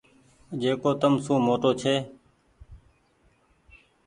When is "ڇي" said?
1.79-1.95